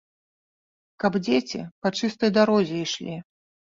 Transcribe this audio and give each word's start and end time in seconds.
Каб 1.03 1.13
дзеці 1.27 1.59
па 1.83 1.93
чыстай 1.99 2.29
дарозе 2.39 2.77
ішлі! 2.85 3.15